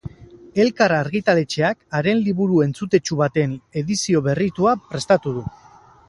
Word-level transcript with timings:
Elkar 0.61 0.93
argitaletxeak 0.99 1.77
haren 1.99 2.23
liburu 2.29 2.63
entzutetsu 2.67 3.17
baten 3.19 3.53
edizio 3.83 4.23
berritua 4.29 4.73
prestatu 4.95 5.35
du. 5.37 5.45